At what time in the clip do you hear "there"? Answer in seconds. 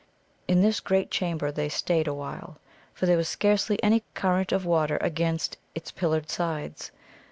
3.05-3.17